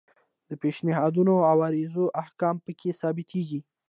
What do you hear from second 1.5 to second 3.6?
عرایضو احکام پکې ثبتیږي.